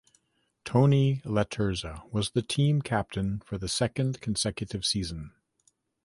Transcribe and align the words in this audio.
Tony 0.65 1.21
Laterza 1.25 2.11
was 2.11 2.31
the 2.31 2.41
team 2.41 2.81
captain 2.81 3.39
for 3.41 3.59
the 3.59 3.67
second 3.69 4.19
consecutive 4.19 4.83
season. 4.83 5.35